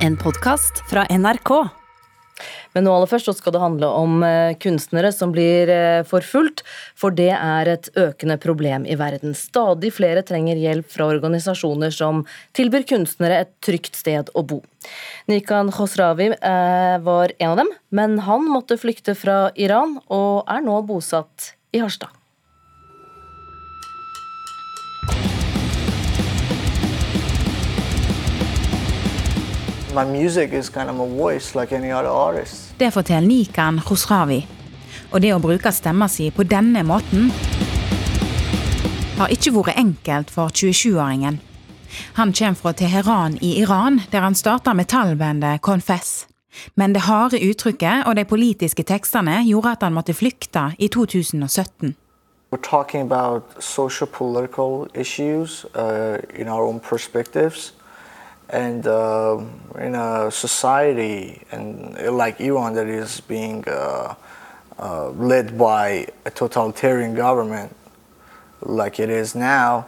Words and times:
En 0.00 0.14
podkast 0.16 0.78
fra 0.88 1.02
NRK. 1.12 1.50
Men 2.72 2.86
nå 2.86 2.92
aller 2.94 3.08
først 3.10 3.28
så 3.28 3.34
skal 3.36 3.52
det 3.52 3.60
handle 3.60 3.88
om 3.92 4.22
eh, 4.24 4.54
kunstnere 4.56 5.10
som 5.12 5.28
blir 5.34 5.68
eh, 5.68 6.00
forfulgt, 6.08 6.62
for 6.96 7.12
det 7.12 7.34
er 7.36 7.68
et 7.68 7.90
økende 8.00 8.38
problem 8.40 8.86
i 8.88 8.96
verden. 8.96 9.34
Stadig 9.36 9.90
flere 9.92 10.22
trenger 10.24 10.56
hjelp 10.56 10.88
fra 10.88 11.10
organisasjoner 11.12 11.92
som 11.92 12.22
tilbyr 12.56 12.86
kunstnere 12.88 13.42
et 13.42 13.52
trygt 13.60 14.00
sted 14.00 14.32
å 14.32 14.40
bo. 14.40 14.62
Nikan 15.28 15.68
Khosravi 15.76 16.30
eh, 16.32 16.96
var 17.04 17.36
en 17.36 17.52
av 17.52 17.60
dem, 17.60 17.74
men 17.92 18.16
han 18.24 18.48
måtte 18.48 18.80
flykte 18.80 19.12
fra 19.12 19.50
Iran 19.52 19.98
og 20.08 20.48
er 20.48 20.64
nå 20.64 20.80
bosatt 20.88 21.52
i 21.76 21.84
Harstad. 21.84 22.19
Kind 30.72 30.90
of 30.90 31.08
voice 31.18 31.54
like 31.54 31.76
any 31.76 31.92
other 31.92 32.08
artist. 32.08 32.74
Det 32.78 32.90
forteller 32.90 33.26
Nikan 33.26 33.80
Khosravi. 33.80 34.46
Og 35.12 35.20
det 35.20 35.34
å 35.34 35.38
bruke 35.38 35.72
stemma 35.72 36.08
si 36.08 36.30
på 36.30 36.42
denne 36.42 36.82
måten 36.86 37.30
har 39.18 39.28
ikke 39.28 39.52
vært 39.52 39.76
enkelt 39.76 40.30
for 40.30 40.48
27-åringen. 40.48 41.40
Han 42.14 42.32
kommer 42.32 42.54
fra 42.54 42.72
Teheran 42.72 43.38
i 43.40 43.60
Iran, 43.60 44.00
der 44.12 44.20
han 44.20 44.34
starta 44.34 44.74
metallbandet 44.74 45.60
Confess. 45.60 46.26
Men 46.74 46.92
det 46.94 47.02
harde 47.06 47.40
uttrykket 47.40 48.06
og 48.06 48.16
de 48.16 48.24
politiske 48.24 48.82
tekstene 48.82 49.42
gjorde 49.46 49.72
at 49.76 49.82
han 49.82 49.94
måtte 49.94 50.14
flykte 50.14 50.72
i 50.78 50.88
2017. 50.88 51.96
We're 52.50 52.70
talking 52.70 53.02
about 53.02 53.62
social 53.62 54.08
political 54.08 54.88
issues 54.94 55.66
uh, 55.76 56.18
in 56.34 56.48
our 56.48 56.62
own 56.62 56.80
perspectives. 56.80 57.72
And 58.52 58.86
uh, 58.86 59.38
in 59.78 59.94
a 59.94 60.30
society 60.30 61.42
and 61.50 61.96
like 62.18 62.40
Iran 62.40 62.74
that 62.74 62.86
is 62.86 63.20
being 63.28 63.64
uh, 63.68 64.14
uh, 64.78 65.10
led 65.10 65.56
by 65.58 66.06
a 66.24 66.30
totalitarian 66.30 67.14
government 67.14 67.76
like 68.62 68.98
it 68.98 69.10
is 69.10 69.34
now, 69.34 69.84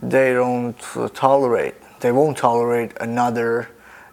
they 0.00 0.32
don't 0.32 0.76
tolerate, 1.14 1.74
they 2.00 2.12
won't 2.12 2.38
tolerate 2.38 2.92
another 3.00 3.68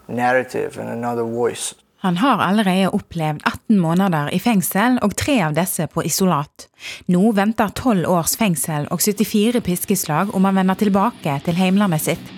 narrative 0.08 0.78
and 0.78 0.90
another 0.90 1.24
voice. 1.24 1.76
Han 2.04 2.18
har 2.18 2.40
allerede 2.40 2.90
opplevd 2.90 3.42
18 3.46 3.80
måneder 3.80 4.34
i 4.34 4.40
fengsel, 4.40 4.98
og 5.02 5.16
tre 5.16 5.38
av 5.46 5.54
disse 5.56 5.88
på 5.88 6.04
isolat. 6.04 6.68
Nå 7.08 7.32
venter 7.32 7.72
12 7.72 8.10
års 8.12 8.36
fengsel 8.36 8.90
og 8.92 9.00
74 9.00 9.64
piskeslag 9.64 10.36
om 10.36 10.44
han 10.44 10.60
vender 10.60 10.82
tilbake 10.84 11.40
til 11.46 11.56
heimlandet 11.56 12.04
sitt. 12.04 12.34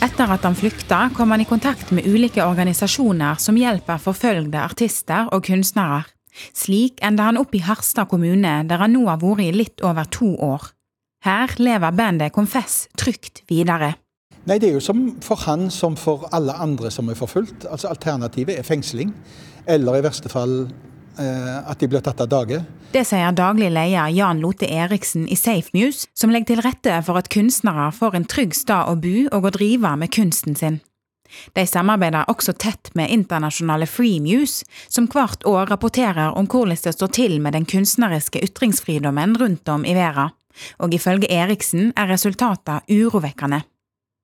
Etter 0.00 0.30
at 0.32 0.46
han 0.48 0.54
flykta, 0.56 1.10
kom 1.12 1.34
han 1.34 1.42
i 1.42 1.44
kontakt 1.44 1.90
med 1.92 2.06
ulike 2.08 2.40
organisasjoner 2.40 3.36
som 3.36 3.58
hjelper 3.60 4.00
forfølgede 4.00 4.62
artister 4.64 5.28
og 5.28 5.44
kunstnere. 5.44 6.06
Slik 6.56 7.02
enda 7.04 7.26
han 7.28 7.36
opp 7.36 7.52
i 7.52 7.60
Harstad 7.60 8.08
kommune, 8.08 8.54
der 8.64 8.80
han 8.80 8.94
nå 8.96 9.02
har 9.10 9.20
vært 9.20 9.42
i 9.44 9.50
litt 9.52 9.84
over 9.84 10.08
to 10.08 10.30
år. 10.40 10.70
Her 11.26 11.52
lever 11.60 11.92
bandet 11.92 12.32
Confess 12.32 12.86
trygt 12.96 13.42
videre. 13.52 13.98
Nei, 14.48 14.56
Det 14.56 14.70
er 14.70 14.78
jo 14.78 14.80
som 14.80 15.20
for 15.20 15.36
han 15.44 15.68
som 15.68 15.98
for 16.00 16.30
alle 16.32 16.56
andre 16.56 16.88
som 16.90 17.12
er 17.12 17.20
forfulgt. 17.20 17.68
Altså 17.68 17.92
Alternativet 17.92 18.56
er 18.56 18.64
fengsling, 18.64 19.12
eller 19.68 19.98
i 19.98 20.06
verste 20.08 20.32
fall 20.32 20.70
at 21.18 21.80
de 21.80 21.88
blir 21.90 22.02
tatt 22.04 22.20
av 22.22 22.28
dage. 22.30 22.60
Det 22.90 23.02
sier 23.06 23.34
daglig 23.36 23.68
leder 23.70 24.10
Jan 24.14 24.40
Lote 24.42 24.66
Eriksen 24.66 25.26
i 25.30 25.36
Safe 25.38 25.70
Muse, 25.76 26.08
som 26.14 26.32
legger 26.32 26.54
til 26.54 26.62
rette 26.64 27.00
for 27.06 27.20
at 27.20 27.30
kunstnere 27.30 27.90
får 27.94 28.16
en 28.16 28.28
trygg 28.30 28.54
sted 28.56 28.88
å 28.90 28.96
bo 28.98 29.26
og 29.30 29.46
å 29.46 29.52
drive 29.54 29.92
med 30.00 30.12
kunsten 30.14 30.56
sin. 30.58 30.80
De 31.54 31.64
samarbeider 31.66 32.28
også 32.30 32.54
tett 32.58 32.90
med 32.98 33.10
internasjonale 33.14 33.86
Free 33.86 34.20
Muse, 34.22 34.66
som 34.88 35.06
hvert 35.10 35.44
år 35.46 35.70
rapporterer 35.70 36.34
om 36.36 36.48
hvordan 36.50 36.78
det 36.82 36.94
står 36.96 37.12
til 37.14 37.38
med 37.40 37.54
den 37.54 37.66
kunstneriske 37.68 38.42
ytringsfridommen 38.48 39.36
rundt 39.40 39.68
om 39.70 39.86
i 39.86 39.94
verden, 39.94 40.34
og 40.82 40.94
ifølge 40.94 41.30
Eriksen 41.30 41.92
er 41.96 42.10
resultatene 42.10 42.82
urovekkende. 42.90 43.62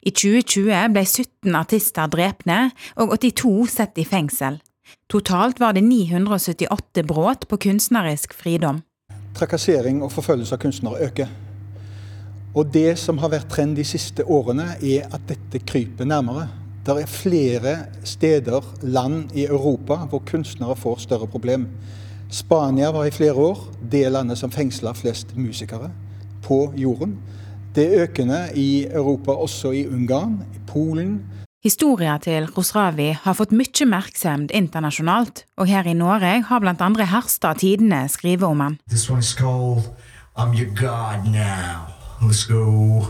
I 0.06 0.12
2020 0.14 0.92
ble 0.94 1.02
17 1.02 1.56
artister 1.58 2.10
drepne 2.10 2.70
og 2.96 3.16
82 3.16 3.54
satt 3.72 3.98
i 3.98 4.06
fengsel. 4.06 4.60
Totalt 5.06 5.60
var 5.60 5.72
det 5.72 5.84
978 5.86 7.02
brudd 7.06 7.44
på 7.48 7.56
kunstnerisk 7.56 8.32
fridom. 8.34 8.80
Trakassering 9.38 10.00
og 10.02 10.10
forfølgelse 10.10 10.56
av 10.56 10.58
kunstnere 10.64 11.06
øker. 11.06 11.28
Og 12.56 12.72
det 12.74 12.96
som 12.98 13.20
har 13.22 13.30
vært 13.30 13.46
trend 13.52 13.76
de 13.78 13.84
siste 13.86 14.24
årene, 14.26 14.72
er 14.82 15.06
at 15.14 15.28
dette 15.28 15.60
kryper 15.62 16.08
nærmere. 16.10 16.48
Det 16.86 16.96
er 17.02 17.06
flere 17.10 17.76
steder, 18.02 18.66
land 18.82 19.30
i 19.34 19.44
Europa, 19.46 20.00
hvor 20.10 20.24
kunstnere 20.26 20.74
får 20.76 20.98
større 21.04 21.30
problem. 21.30 21.68
Spania 22.30 22.90
var 22.90 23.06
i 23.06 23.14
flere 23.14 23.34
år 23.34 23.62
det 23.90 24.08
landet 24.10 24.38
som 24.38 24.50
fengsla 24.50 24.90
flest 24.98 25.36
musikere 25.36 25.92
på 26.42 26.72
jorden. 26.74 27.18
Det 27.74 27.86
er 27.86 28.08
økende 28.08 28.48
i 28.54 28.86
Europa, 28.90 29.38
også 29.38 29.70
i 29.70 29.86
Ungarn, 29.86 30.40
i 30.54 30.58
Polen. 30.66 31.20
Historia 31.66 32.12
til 32.22 32.44
Khosravi 32.54 33.08
har 33.24 33.34
fått 33.34 33.50
mye 33.50 33.66
oppmerksomhet 33.66 34.52
internasjonalt, 34.54 35.40
og 35.58 35.66
her 35.66 35.88
i 35.90 35.96
Norge 35.98 36.28
har 36.46 36.60
blant 36.62 36.82
andre 36.84 37.08
Harstad 37.10 37.58
Tidende 37.58 38.04
skrevet 38.06 38.46
om 38.46 38.60
han. 38.62 38.76
Called 39.34 39.88
I'm 40.38 40.54
Your 40.54 40.70
God 40.78 41.26
Now. 41.26 41.90
Let's 42.22 42.46
go. 42.46 43.02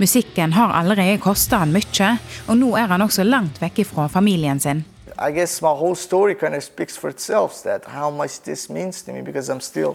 Musikken 0.00 0.52
har 0.52 0.72
allerede 0.74 1.20
kosta 1.22 1.62
han 1.62 1.70
mye, 1.70 2.08
og 2.48 2.58
nå 2.58 2.72
er 2.74 2.90
han 2.90 3.06
også 3.06 3.22
langt 3.22 3.62
vekk 3.62 3.84
fra 3.86 4.08
familien 4.08 4.58
sin. 4.58 4.82
I 5.14 5.30
guess 5.30 5.62
my 5.62 5.76
whole 5.78 5.94
story 5.94 6.34
kind 6.34 6.56
of 6.56 6.64
speaks 6.64 6.98
for 6.98 7.08
itself 7.08 7.62
that 7.62 7.84
how 7.86 8.10
much 8.10 8.42
this 8.42 8.68
means 8.68 9.02
to 9.02 9.12
me 9.12 9.22
because 9.22 9.48
I'm 9.48 9.60
still. 9.60 9.94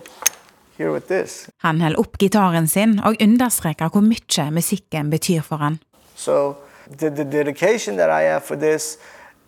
Han 0.78 1.82
holder 1.82 2.00
opp 2.00 2.18
gitaren 2.20 2.68
sin 2.68 3.00
og 3.00 3.16
understreker 3.22 3.90
hvor 3.90 4.04
mye 4.04 4.52
musikken 4.52 5.10
betyr 5.10 5.42
for 5.42 5.58
han. 5.58 5.80
So 6.16 6.56
the, 7.00 7.10
the 7.10 7.24
dedication 7.24 7.98
that 7.98 8.10
I 8.10 8.24
have 8.24 8.44
for 8.44 8.56
this 8.56 8.98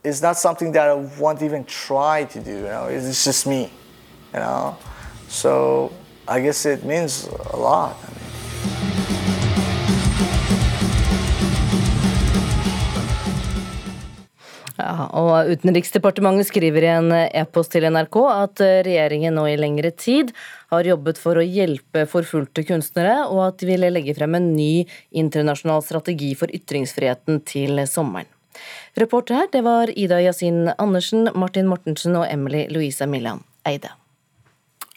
is 0.03 0.21
not 0.21 0.37
something 0.37 0.73
that 0.73 0.89
I 0.89 0.93
won't 1.19 1.41
even 1.41 1.65
try 1.65 2.25
to 2.25 2.39
do. 2.39 2.51
You 2.51 2.69
know, 2.69 2.85
it's 2.85 3.23
just 3.23 3.45
me. 3.47 3.69
You 4.33 4.39
know, 4.39 4.75
so 5.27 5.91
I 6.27 6.39
guess 6.39 6.65
it 6.65 6.83
means 6.83 7.27
a 7.53 7.57
lot. 7.57 7.95
I 8.03 8.07
mean, 8.11 8.27
Ja, 14.77 15.07
og 15.17 15.49
Utenriksdepartementet 15.49 16.51
skriver 16.51 16.85
i 16.85 16.91
en 16.93 17.09
e-post 17.25 17.73
til 17.73 17.87
NRK 17.89 18.17
at 18.29 18.61
regjeringen 18.85 19.33
nå 19.33 19.47
i 19.49 19.57
lengre 19.57 19.89
tid 19.89 20.33
har 20.69 20.85
jobbet 20.85 21.17
for 21.17 21.39
å 21.39 21.45
hjelpe 21.45 22.05
forfulgte 22.09 22.61
kunstnere, 22.67 23.23
og 23.25 23.41
at 23.47 23.59
de 23.61 23.71
ville 23.71 23.89
legge 23.89 24.13
frem 24.17 24.37
en 24.37 24.51
ny 24.53 24.85
internasjonal 25.17 25.81
strategi 25.85 26.33
for 26.37 26.53
ytringsfriheten 26.53 27.41
til 27.49 27.81
sommeren. 27.89 28.29
Reporter 28.97 29.41
her, 29.41 29.49
det 29.53 29.63
var 29.65 29.91
Ida 29.93 30.19
Yasin 30.21 30.71
Andersen, 30.77 31.29
Martin 31.37 31.69
Mortensen 31.69 32.17
og 32.17 32.25
Emily 32.29 32.65
Louisa 32.73 33.05
Millan 33.09 33.43
Eide. 33.65 33.93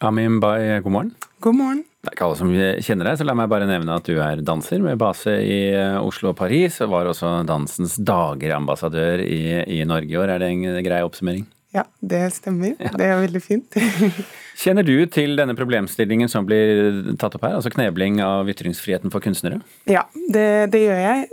Amin 0.00 0.40
Bay, 0.40 0.80
god 0.80 0.92
morgen. 0.92 1.14
God 1.40 1.56
morgen. 1.60 1.84
Det 2.00 2.08
er 2.08 2.14
ikke 2.16 2.26
alle 2.30 2.38
som 2.38 2.50
kjenner 2.80 3.10
deg, 3.10 3.16
så 3.20 3.24
la 3.28 3.34
meg 3.36 3.48
bare 3.52 3.66
nevne 3.68 3.96
at 4.00 4.06
du 4.08 4.14
er 4.24 4.40
danser 4.40 4.80
med 4.80 4.96
base 5.00 5.34
i 5.44 5.58
eh, 5.76 5.98
Oslo 6.00 6.30
og 6.30 6.38
Paris, 6.38 6.78
og 6.80 6.94
var 6.94 7.10
også 7.10 7.32
dansens 7.44 7.98
dager-ambassadør 8.00 9.20
i, 9.20 9.40
i 9.68 9.82
Norge 9.84 10.08
i 10.08 10.16
år. 10.16 10.32
Er 10.32 10.40
det 10.40 10.48
en 10.48 10.78
grei 10.86 11.02
oppsummering? 11.04 11.44
Ja, 11.76 11.84
det 12.00 12.22
stemmer. 12.38 12.72
Ja. 12.80 12.94
Det 12.96 13.04
er 13.04 13.20
veldig 13.20 13.42
fint. 13.44 13.76
Kjenner 14.62 14.84
du 14.88 14.94
til 15.12 15.36
denne 15.36 15.52
problemstillingen 15.58 16.32
som 16.32 16.48
blir 16.48 17.12
tatt 17.20 17.36
opp 17.36 17.44
her, 17.44 17.58
altså 17.60 17.70
knebling 17.72 18.18
av 18.24 18.48
ytringsfriheten 18.48 19.12
for 19.12 19.20
kunstnere? 19.24 19.60
Ja, 19.88 20.06
det, 20.32 20.72
det 20.72 20.82
gjør 20.86 21.04
jeg. 21.04 21.28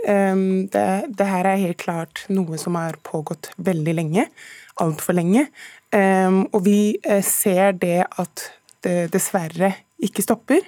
Det, 0.76 0.86
det, 1.08 1.32
her 1.32 1.48
er 1.48 1.64
helt 1.64 1.80
klart 1.80 2.26
noe 2.28 2.60
som 2.60 2.76
har 2.78 3.00
pågått 3.08 3.50
veldig 3.56 3.96
lenge. 3.98 4.28
Altfor 4.84 5.16
lenge. 5.16 5.48
Og 5.96 6.62
vi 6.68 6.80
eh, 7.02 7.24
ser 7.24 7.72
det 7.80 8.04
at 8.06 8.50
det 8.86 9.08
dessverre 9.16 9.74
ikke 10.04 10.24
stopper. 10.24 10.66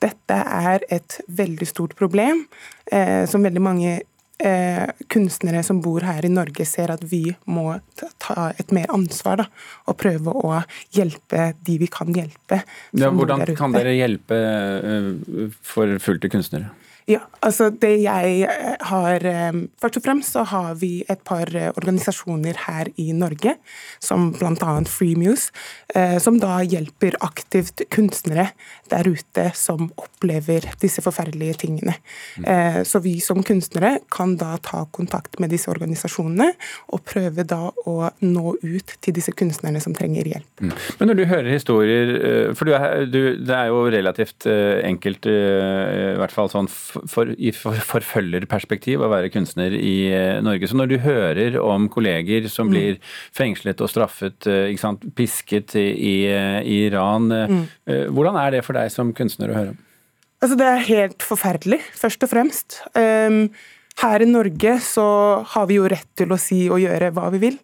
Dette 0.00 0.36
er 0.36 0.86
et 0.88 1.18
veldig 1.28 1.68
stort 1.68 1.96
problem 1.98 2.46
eh, 2.92 3.26
som 3.28 3.44
veldig 3.44 3.62
mange 3.62 3.90
eh, 4.40 4.86
kunstnere 5.12 5.62
som 5.66 5.82
bor 5.84 6.04
her 6.06 6.24
i 6.24 6.32
Norge 6.32 6.64
ser 6.68 6.92
at 6.94 7.02
vi 7.10 7.22
må 7.50 7.74
ta 8.22 8.50
et 8.60 8.72
mer 8.72 8.92
ansvar 8.94 9.42
da, 9.42 9.48
og 9.86 9.98
prøve 10.00 10.32
å 10.32 10.62
hjelpe 10.96 11.50
de 11.66 11.76
vi 11.82 11.90
kan 11.92 12.12
hjelpe. 12.16 12.62
Ja, 12.96 13.12
hvordan 13.12 13.44
kan 13.58 13.76
dere 13.76 13.96
hjelpe 13.98 14.38
uh, 14.38 15.50
forfulgte 15.66 16.32
kunstnere? 16.32 16.72
Ja, 17.08 17.20
altså 17.40 17.70
det 17.72 17.92
jeg 18.02 18.42
eh, 18.44 18.74
har 18.90 19.24
eh, 19.26 19.60
Først 19.80 19.98
og 20.00 20.04
fremst 20.04 20.36
så 20.36 20.44
har 20.48 20.76
vi 20.80 21.00
et 21.10 21.22
par 21.26 21.48
eh, 21.56 21.70
organisasjoner 21.72 22.58
her 22.66 22.90
i 23.00 23.10
Norge, 23.16 23.56
som 24.02 24.30
bl.a. 24.36 24.72
Freemuse, 24.90 25.50
som 26.22 26.36
da 26.40 26.60
hjelper 26.62 27.16
aktivt 27.24 27.82
kunstnere 27.92 28.50
der 28.90 29.08
ute 29.08 29.46
som 29.58 29.88
opplever 29.98 30.64
disse 30.82 31.02
forferdelige 31.02 31.56
tingene. 31.64 31.96
Så 32.86 33.00
vi 33.02 33.16
som 33.22 33.42
kunstnere 33.46 33.98
kan 34.12 34.36
da 34.40 34.52
ta 34.62 34.84
kontakt 34.94 35.38
med 35.42 35.50
disse 35.52 35.70
organisasjonene 35.72 36.50
og 36.94 37.02
prøve 37.08 37.44
da 37.48 37.72
å 37.90 37.96
nå 38.22 38.54
ut 38.62 38.94
til 39.02 39.16
disse 39.16 39.34
kunstnerne 39.36 39.82
som 39.82 39.96
trenger 39.96 40.30
hjelp. 40.30 40.62
Mm. 40.62 40.74
Men 41.00 41.10
når 41.10 41.20
du 41.20 41.24
hører 41.32 41.50
historier, 41.50 42.14
for 42.58 42.70
du 42.70 42.76
er, 42.78 43.06
du, 43.10 43.20
det 43.42 43.56
er 43.56 43.72
jo 43.72 43.82
relativt 43.90 44.46
enkelt, 44.46 45.26
i 45.26 46.18
hvert 46.20 46.36
fall 46.36 46.52
sånn 46.52 46.70
for, 47.10 47.32
i 47.38 47.52
forfølgerperspektiv 47.54 49.02
å 49.02 49.10
være 49.12 49.30
kunstner 49.32 49.74
i 49.76 49.94
eh, 50.12 50.40
Norge. 50.44 50.68
Så 50.68 50.78
når 50.78 50.90
du 50.90 50.96
hører 51.04 51.58
om 51.62 51.88
kolleger 51.92 52.48
som 52.52 52.68
mm. 52.68 52.72
blir 52.74 52.98
fengslet 53.36 53.80
og 53.80 53.92
straffet, 53.92 54.48
eh, 54.50 54.72
sant, 54.80 55.04
pisket 55.16 55.76
i, 55.80 55.86
i, 55.94 56.16
Iran, 56.86 57.30
eh, 57.34 57.52
mm. 57.52 58.10
hvordan 58.14 58.40
er 58.40 58.56
det 58.56 58.64
for 58.66 58.78
deg 58.78 58.92
som 58.92 59.14
kunstner 59.16 59.52
å 59.52 59.58
høre 59.58 59.74
om? 59.74 59.80
Altså, 60.40 60.56
det 60.56 60.68
er 60.70 60.86
helt 60.88 61.24
forferdelig, 61.24 61.82
først 62.00 62.24
og 62.24 62.30
fremst. 62.32 62.78
Um, 62.96 63.42
her 64.00 64.22
i 64.24 64.28
Norge 64.28 64.78
så 64.80 65.04
har 65.52 65.66
vi 65.68 65.76
jo 65.76 65.88
rett 65.92 66.08
til 66.16 66.32
å 66.32 66.38
si 66.40 66.62
og 66.72 66.80
gjøre 66.80 67.10
hva 67.12 67.26
vi 67.34 67.42
vil. 67.42 67.58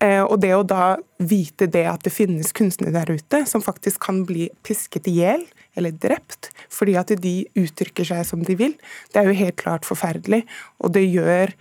Uh, 0.00 0.24
og 0.24 0.38
det 0.40 0.54
å 0.56 0.64
da 0.64 0.96
vite 1.20 1.68
det 1.68 1.84
at 1.90 2.04
det 2.06 2.12
finnes 2.14 2.54
kunstnere 2.56 2.94
der 2.94 3.18
ute 3.20 3.42
som 3.48 3.60
faktisk 3.60 4.00
kan 4.06 4.22
bli 4.28 4.48
pisket 4.64 5.10
i 5.10 5.18
hjel, 5.18 5.44
eller 5.76 5.92
drept 5.92 6.48
fordi 6.72 6.96
at 6.96 7.12
de 7.20 7.34
uttrykker 7.58 8.08
seg 8.08 8.24
som 8.28 8.44
de 8.46 8.56
vil. 8.56 8.76
Det 9.12 9.20
er 9.20 9.28
jo 9.28 9.40
helt 9.42 9.58
klart 9.60 9.88
forferdelig, 9.88 10.46
og 10.80 10.94
det 10.96 11.04
gjør 11.04 11.52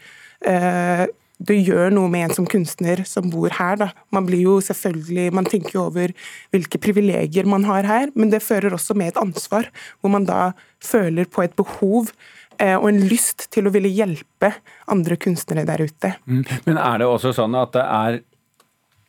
eh, 0.47 1.06
det 1.39 1.56
gjør 1.63 1.94
noe 1.95 2.12
med 2.12 2.27
en 2.27 2.33
som 2.36 2.47
kunstner 2.50 3.06
som 3.07 3.30
bor 3.31 3.53
her. 3.56 3.77
Da. 3.80 3.89
Man 4.15 4.25
blir 4.27 4.44
jo 4.44 4.57
selvfølgelig, 4.63 5.30
man 5.35 5.47
tenker 5.47 5.77
jo 5.77 5.85
over 5.88 6.12
hvilke 6.51 6.81
privilegier 6.83 7.47
man 7.47 7.63
har 7.68 7.88
her, 7.88 8.12
men 8.15 8.33
det 8.33 8.44
fører 8.44 8.75
også 8.75 8.97
med 9.00 9.13
et 9.13 9.21
ansvar, 9.21 9.69
hvor 10.00 10.12
man 10.12 10.27
da 10.27 10.51
føler 10.83 11.30
på 11.31 11.45
et 11.45 11.56
behov 11.59 12.12
eh, 12.59 12.75
og 12.75 12.89
en 12.92 13.00
lyst 13.07 13.47
til 13.56 13.69
å 13.69 13.74
ville 13.75 13.92
hjelpe 13.92 14.51
andre 14.92 15.15
kunstnere 15.19 15.63
der 15.69 15.85
ute. 15.88 16.12
Mm. 16.27 16.44
Men 16.68 16.81
er 16.83 17.00
det 17.00 17.07
også 17.07 17.31
sånn 17.39 17.56
at 17.59 17.71
det 17.77 17.88
er, 17.88 18.19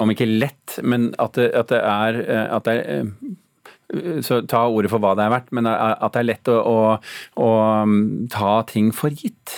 om 0.03 0.13
ikke 0.13 0.29
lett, 0.29 0.79
men 0.83 1.11
at 1.23 1.39
det, 1.39 1.51
at 1.57 1.71
det 1.73 1.81
er, 1.81 2.21
eh, 2.25 2.47
at 2.57 2.69
det 2.69 2.77
er 2.79 3.01
eh, 3.01 4.23
så 4.25 4.41
ta 4.47 4.65
ordet 4.71 4.93
for 4.93 5.03
hva 5.03 5.17
det 5.19 5.25
er 5.27 5.33
verdt, 5.33 5.49
men 5.57 5.67
at 5.67 6.13
det 6.15 6.21
er 6.21 6.29
lett 6.29 6.51
å, 6.53 6.59
å, 6.63 6.77
å 7.43 7.49
um, 7.83 7.97
ta 8.31 8.61
ting 8.71 8.93
for 8.95 9.11
gitt? 9.11 9.57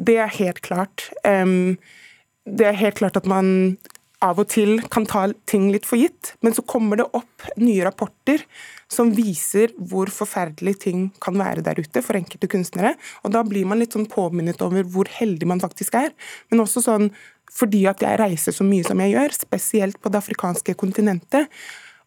Det 0.00 0.14
er 0.24 0.32
helt 0.38 0.62
klart. 0.64 1.10
det 1.22 2.64
er 2.64 2.78
helt 2.80 2.96
klart 2.96 3.18
at 3.20 3.28
man 3.28 3.76
av 4.22 4.38
og 4.38 4.48
til 4.52 4.78
kan 4.92 5.06
ta 5.08 5.26
ting 5.50 5.68
litt 5.74 5.86
for 5.88 6.00
gitt, 6.00 6.32
men 6.46 6.54
så 6.54 6.64
kommer 6.64 7.00
det 7.00 7.08
opp 7.16 7.46
nye 7.60 7.82
rapporter 7.84 8.44
som 8.92 9.10
viser 9.16 9.72
hvor 9.90 10.10
forferdelige 10.12 10.84
ting 10.86 11.04
kan 11.22 11.38
være 11.40 11.64
der 11.66 11.80
ute 11.80 12.02
for 12.04 12.18
enkelte 12.18 12.50
kunstnere. 12.50 12.94
Og 13.24 13.34
da 13.34 13.42
blir 13.46 13.66
man 13.68 13.80
litt 13.82 13.96
sånn 13.96 14.10
påminnet 14.10 14.62
over 14.64 14.86
hvor 14.94 15.10
heldig 15.10 15.48
man 15.48 15.62
faktisk 15.62 15.96
er. 15.98 16.12
Men 16.52 16.64
også 16.64 16.84
sånn 16.84 17.10
fordi 17.52 17.84
at 17.90 18.02
jeg 18.02 18.20
reiser 18.20 18.54
så 18.56 18.64
mye 18.64 18.84
som 18.86 19.00
jeg 19.04 19.14
gjør, 19.14 19.34
spesielt 19.36 20.00
på 20.00 20.12
det 20.12 20.22
afrikanske 20.22 20.74
kontinentet, 20.80 21.50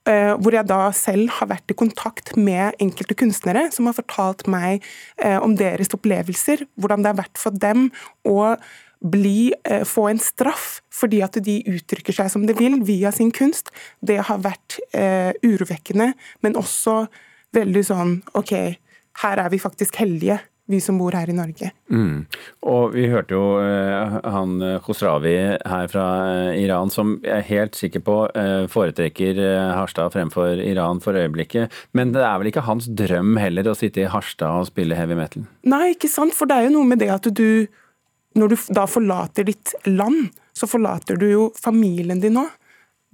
Eh, 0.05 0.35
hvor 0.37 0.53
jeg 0.53 0.67
da 0.69 0.91
selv 0.93 1.31
har 1.39 1.49
vært 1.49 1.71
i 1.73 1.77
kontakt 1.77 2.35
med 2.37 2.77
enkelte 2.83 3.15
kunstnere 3.17 3.63
som 3.73 3.87
har 3.89 3.95
fortalt 3.97 4.43
meg 4.45 4.83
eh, 5.17 5.39
om 5.41 5.55
deres 5.57 5.89
opplevelser, 5.97 6.61
hvordan 6.77 7.01
det 7.01 7.09
har 7.09 7.17
vært 7.23 7.41
for 7.41 7.57
dem 7.57 7.87
å 8.21 8.53
bli, 9.01 9.49
eh, 9.65 9.81
få 9.81 10.05
en 10.11 10.21
straff 10.21 10.83
fordi 10.93 11.23
at 11.25 11.39
de 11.41 11.57
uttrykker 11.73 12.13
seg 12.13 12.29
som 12.29 12.45
de 12.45 12.53
vil 12.53 12.77
via 12.85 13.09
sin 13.09 13.33
kunst. 13.33 13.73
Det 13.97 14.19
har 14.29 14.43
vært 14.45 14.77
urovekkende, 14.93 16.13
men 16.45 16.59
også 16.59 17.07
veldig 17.55 17.83
sånn 17.89 18.13
OK, 18.37 18.53
her 19.25 19.41
er 19.41 19.49
vi 19.49 19.61
faktisk 19.63 19.97
heldige 19.97 20.37
vi 20.67 20.79
som 20.81 20.97
bor 20.97 21.13
her 21.13 21.29
i 21.29 21.35
Norge. 21.35 21.69
Mm. 21.93 22.25
Og 22.65 22.95
vi 22.95 23.05
hørte 23.11 23.37
jo 23.37 23.43
uh, 23.61 24.17
han 24.33 24.55
eh, 24.65 24.77
Khosravi 24.81 25.35
her 25.61 25.89
fra 25.91 26.05
uh, 26.25 26.57
Iran, 26.57 26.89
som 26.93 27.15
jeg 27.21 27.33
er 27.37 27.47
helt 27.51 27.77
sikker 27.77 28.01
på 28.05 28.17
uh, 28.33 28.65
foretrekker 28.71 29.41
Harstad 29.77 30.15
fremfor 30.15 30.61
Iran 30.63 31.01
for 31.03 31.17
øyeblikket. 31.17 31.73
Men 31.97 32.15
det 32.15 32.25
er 32.25 32.41
vel 32.41 32.49
ikke 32.49 32.65
hans 32.65 32.89
drøm 32.89 33.35
heller 33.41 33.69
å 33.69 33.77
sitte 33.77 34.05
i 34.05 34.09
Harstad 34.09 34.63
og 34.63 34.71
spille 34.71 34.97
heavy 34.97 35.17
metal? 35.19 35.45
Nei, 35.69 35.93
ikke 35.93 36.09
sant. 36.11 36.33
For 36.37 36.49
det 36.49 36.57
er 36.57 36.69
jo 36.69 36.77
noe 36.79 36.93
med 36.95 37.03
det 37.03 37.11
at 37.13 37.29
du 37.29 37.67
Når 38.35 38.51
du 38.51 38.55
da 38.75 38.83
forlater 38.83 39.45
ditt 39.47 39.71
land, 39.87 40.33
så 40.51 40.67
forlater 40.67 41.15
du 41.15 41.29
jo 41.29 41.43
familien 41.55 42.19
din 42.19 42.41
òg. 42.41 42.49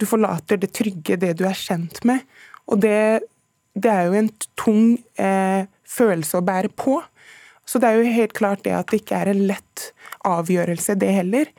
Du 0.02 0.08
forlater 0.10 0.58
det 0.58 0.72
trygge, 0.74 1.14
det 1.14 1.36
du 1.38 1.44
er 1.46 1.54
kjent 1.54 2.00
med. 2.10 2.24
Og 2.66 2.80
det, 2.82 3.22
det 3.78 3.92
er 3.92 4.08
jo 4.10 4.18
en 4.18 4.32
tung 4.58 4.98
følelse 5.86 6.40
å 6.40 6.46
bære 6.48 6.72
på. 6.74 6.98
Så 7.68 7.80
det 7.80 7.90
er 7.90 8.00
jo 8.00 8.16
helt 8.16 8.34
klart 8.38 8.64
det 8.66 8.74
at 8.76 8.92
det 8.92 9.02
ikke 9.04 9.20
er 9.22 9.32
en 9.32 9.46
lett 9.50 9.92
avgjørelse, 10.28 10.98
det 11.00 11.12
heller. 11.22 11.52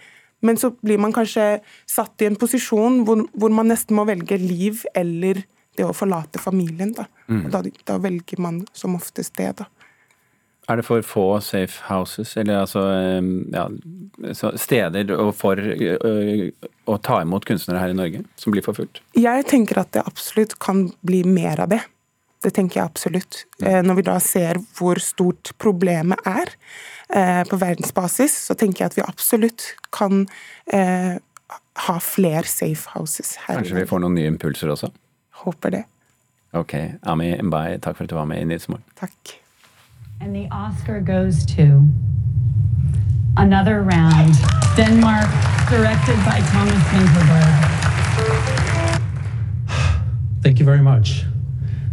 Men 0.43 0.59
så 0.59 0.73
blir 0.83 0.99
man 0.99 1.15
kanskje 1.15 1.61
satt 1.89 2.23
i 2.23 2.29
en 2.29 2.39
posisjon 2.39 3.05
hvor, 3.07 3.23
hvor 3.39 3.53
man 3.55 3.71
nesten 3.71 3.97
må 3.97 4.07
velge 4.09 4.39
liv 4.43 4.83
eller 4.99 5.45
det 5.79 5.87
å 5.87 5.95
forlate 5.97 6.43
familien. 6.43 6.93
Da, 6.97 7.07
mm. 7.31 7.47
da, 7.53 7.63
da 7.89 8.01
velger 8.03 8.43
man 8.43 8.65
som 8.77 8.99
oftest 8.99 9.39
det, 9.39 9.53
da. 9.63 9.69
Er 10.71 10.79
det 10.79 10.85
for 10.87 11.03
få 11.03 11.25
safe 11.43 11.83
houses, 11.89 12.37
eller 12.39 12.61
altså 12.61 12.83
ja, 13.51 13.65
steder 14.63 15.11
for 15.35 15.59
å 15.59 16.99
ta 17.03 17.17
imot 17.25 17.49
kunstnere 17.49 17.81
her 17.83 17.91
i 17.91 17.97
Norge 17.99 18.21
som 18.39 18.55
blir 18.55 18.63
forfulgt? 18.63 19.01
Jeg 19.19 19.49
tenker 19.51 19.83
at 19.83 19.91
det 19.97 20.05
absolutt 20.07 20.55
kan 20.63 20.85
bli 21.03 21.25
mer 21.27 21.65
av 21.65 21.73
det. 21.75 21.81
Det 22.43 22.51
tenker 22.57 22.81
jeg 22.81 22.91
absolutt. 22.91 23.45
Eh, 23.63 23.81
når 23.87 24.01
vi 24.01 24.05
da 24.07 24.17
ser 24.23 24.59
hvor 24.77 24.99
stort 25.03 25.53
problemet 25.63 26.19
er 26.27 26.51
eh, 27.15 27.43
på 27.47 27.59
verdensbasis, 27.61 28.35
så 28.49 28.57
tenker 28.59 28.85
jeg 28.85 28.93
at 28.93 28.99
vi 28.99 29.05
absolutt 29.07 29.69
kan 29.95 30.25
eh, 30.75 31.21
ha 31.87 31.97
flere 32.03 32.49
safe 32.51 32.91
houses 32.97 33.37
her. 33.47 33.61
Kanskje 33.61 33.79
vi 33.79 33.87
får 33.89 34.03
noen 34.03 34.19
nye 34.19 34.33
impulser 34.33 34.75
også? 34.75 34.91
Håper 35.45 35.77
det. 35.79 35.85
Ok. 36.53 36.75
Ami 37.09 37.33
Mbai, 37.43 37.79
takk 37.81 37.97
for 37.97 38.05
at 38.05 38.11
du 38.11 38.19
var 38.19 38.27
med 38.29 38.43
i 38.43 38.45
Nyhetsmorgen. 38.45 38.85
Takk. 38.99 39.39
And 40.21 40.35
the 40.37 40.49
Oscar 40.51 41.01
goes 41.01 41.47
to 41.57 41.87
Another 43.37 43.83
Round, 43.83 44.35
Denmark, 44.77 45.31
directed 45.71 46.19
by 46.27 46.39
Thomas 46.53 46.83
Winterberg. 46.93 47.55
Thank 50.43 50.59
you 50.61 50.67
very 50.67 50.83
much. 50.83 51.25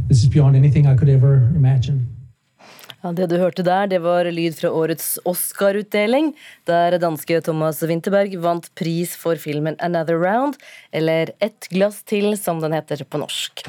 This 0.09 0.23
is 0.23 0.29
beyond 0.29 0.55
anything 0.55 0.85
I 0.85 0.95
could 0.97 1.09
ever 1.09 1.51
imagine. 1.55 2.07
Ja, 3.03 3.13
Det 3.15 3.29
du 3.31 3.37
hørte 3.39 3.63
der, 3.63 3.85
det 3.87 4.01
var 4.03 4.27
lyd 4.27 4.57
fra 4.59 4.69
årets 4.75 5.19
Oscar-utdeling, 5.25 6.33
der 6.67 6.97
danske 6.99 7.37
Thomas 7.41 7.79
Winterberg 7.83 8.33
vant 8.43 8.67
pris 8.75 9.15
for 9.15 9.39
filmen 9.39 9.77
'Another 9.79 10.17
Round', 10.19 10.59
eller 10.91 11.31
'Et 11.39 11.67
glass 11.69 12.03
til', 12.03 12.37
som 12.37 12.59
den 12.59 12.73
heter 12.73 13.03
på 13.03 13.19
norsk. 13.21 13.65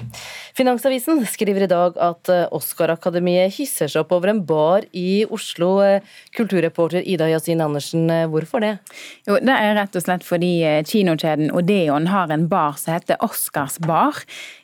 Finansavisen 0.57 1.27
skriver 1.27 1.62
i 1.65 1.71
dag 1.71 1.97
at 2.00 2.29
eh, 2.29 2.47
Oscar-akademiet 2.53 3.55
hisser 3.55 3.89
seg 3.89 4.05
opp 4.05 4.12
over 4.12 4.33
en 4.33 4.43
bar 4.45 4.85
i 4.93 5.25
Oslo. 5.31 5.81
Eh, 5.85 6.00
kulturreporter 6.37 7.03
Ida 7.05 7.29
Yasin 7.31 7.61
Andersen, 7.61 8.11
eh, 8.11 8.27
hvorfor 8.27 8.61
det? 8.61 8.79
Jo, 9.27 9.39
Det 9.41 9.57
er 9.57 9.75
rett 9.75 9.97
og 9.97 10.03
slett 10.03 10.25
fordi 10.25 10.53
kinokjeden 10.85 11.53
Odeon 11.53 12.07
har 12.07 12.31
en 12.31 12.47
bar 12.49 12.77
som 12.77 12.95
heter 12.95 13.17
Oscars 13.21 13.79
bar 13.79 14.15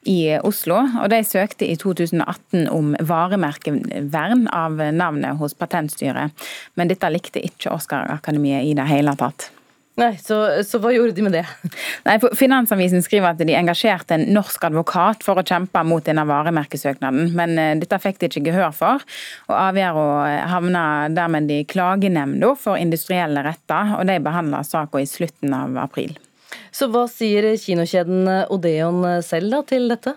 i 0.06 0.38
Oslo. 0.42 0.76
og 1.02 1.10
De 1.10 1.22
søkte 1.24 1.68
i 1.68 1.76
2018 1.76 2.68
om 2.68 2.94
varemerkevern 3.00 4.48
av 4.52 4.76
navnet 4.92 5.38
hos 5.38 5.54
Patentstyret, 5.54 6.30
men 6.76 6.88
dette 6.88 7.10
likte 7.10 7.42
ikke 7.42 7.72
Oscar-akademiet 7.72 8.64
i 8.64 8.74
det 8.74 8.86
hele 8.86 9.16
tatt. 9.16 9.50
Nei, 9.96 10.10
så, 10.20 10.36
så, 10.68 10.76
hva 10.82 10.90
gjorde 10.92 11.14
de 11.16 11.22
med 11.24 11.32
det? 11.38 11.44
Nei, 12.04 12.18
Finansavisen 12.36 13.00
skriver 13.04 13.30
at 13.30 13.40
de 13.40 13.54
engasjerte 13.56 14.18
en 14.18 14.26
norsk 14.36 14.66
advokat 14.68 15.24
for 15.24 15.40
å 15.40 15.44
kjempe 15.46 15.80
mot 15.88 16.04
denne 16.04 16.26
varemerkesøknaden, 16.28 17.30
men 17.36 17.56
uh, 17.56 17.70
dette 17.80 18.00
fikk 18.02 18.20
de 18.20 18.28
ikke 18.28 18.44
gehør 18.50 18.76
for. 18.76 19.06
og 19.48 19.56
Avgjørelsen 19.56 20.52
havna 20.52 20.84
dermed 21.16 21.48
i 21.54 21.62
klagenemnda 21.68 22.52
for 22.60 22.76
industrielle 22.80 23.40
retter, 23.46 23.96
og 23.96 24.04
de 24.10 24.20
behandla 24.20 24.60
saka 24.68 25.00
i 25.00 25.08
slutten 25.08 25.56
av 25.56 25.80
april. 25.86 26.12
Så 26.76 26.90
hva 26.92 27.06
sier 27.08 27.54
kinokjeden 27.60 28.28
Odeon 28.52 29.00
selv 29.24 29.54
da 29.54 29.64
til 29.72 29.88
dette? 29.92 30.12